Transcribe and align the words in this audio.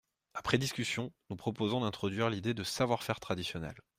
Après 0.33 0.57
discussion, 0.57 1.13
nous 1.29 1.35
proposons 1.35 1.81
d’introduire 1.81 2.31
l’idée 2.31 2.55
de 2.55 2.63
«savoir-faire 2.63 3.19
traditionnel». 3.19 3.75